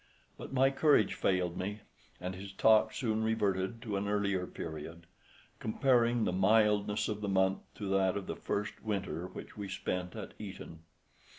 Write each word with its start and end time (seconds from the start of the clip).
But 0.35 0.51
my 0.51 0.71
courage 0.71 1.13
failed 1.13 1.57
me, 1.59 1.81
and 2.19 2.33
his 2.33 2.51
talk 2.53 2.91
soon 2.91 3.21
reverted 3.23 3.83
to 3.83 3.97
an 3.97 4.07
earlier 4.07 4.47
period, 4.47 5.05
comparing 5.59 6.23
the 6.23 6.31
mildness 6.33 7.07
of 7.07 7.21
the 7.21 7.29
month 7.29 7.59
to 7.75 7.87
that 7.89 8.17
of 8.17 8.25
the 8.25 8.35
first 8.35 8.83
winter 8.83 9.27
which 9.27 9.51
he 9.55 9.67
spent 9.67 10.15
at 10.15 10.33
Eton. 10.39 10.79